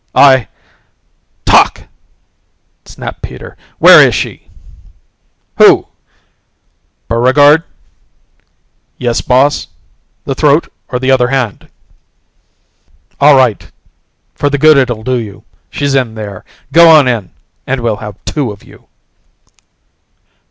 "I" 0.15 0.47
"Talk!" 1.45 1.83
snapped 2.85 3.21
Peter. 3.21 3.55
"Where 3.77 4.01
is 4.01 4.15
she?" 4.15 4.49
"Who?" 5.59 5.89
"Buregarde?" 7.07 7.61
"Yes, 8.97 9.21
boss. 9.21 9.67
The 10.25 10.33
throat 10.33 10.73
or 10.87 10.97
the 10.97 11.11
other 11.11 11.27
hand?" 11.27 11.69
"All 13.19 13.35
right 13.35 13.69
for 14.33 14.49
the 14.49 14.57
good 14.57 14.75
it'll 14.75 15.03
do 15.03 15.19
you. 15.19 15.43
She's 15.69 15.93
in 15.93 16.15
there. 16.15 16.45
Go 16.73 16.89
on 16.89 17.07
in 17.07 17.29
and 17.67 17.81
we'll 17.81 17.97
have 17.97 18.17
two 18.25 18.51
of 18.51 18.63
you!" 18.63 18.87